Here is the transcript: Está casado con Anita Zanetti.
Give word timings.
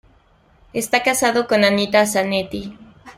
Está 0.73 1.03
casado 1.03 1.47
con 1.47 1.63
Anita 1.63 2.07
Zanetti. 2.07 2.75